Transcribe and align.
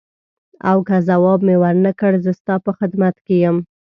او 0.69 0.77
که 0.87 0.95
ځواب 1.07 1.39
مې 1.47 1.55
ورنه 1.63 1.91
کړ 1.99 2.11
زه 2.25 2.31
ستا 2.39 2.55
په 2.65 2.71
خدمت 2.79 3.15
کې 3.25 3.35
یم. 3.43 3.57